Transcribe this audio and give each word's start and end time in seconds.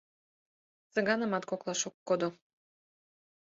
Цыганымат 0.91 1.43
коклаш 1.49 1.81
ок 1.89 1.95
кодо. 2.07 2.29